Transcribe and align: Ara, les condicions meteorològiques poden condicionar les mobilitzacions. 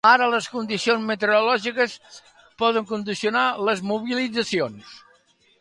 Ara, 0.09 0.27
les 0.35 0.45
condicions 0.53 1.03
meteorològiques 1.09 1.93
poden 2.63 2.89
condicionar 2.95 3.47
les 3.71 3.85
mobilitzacions. 3.93 4.99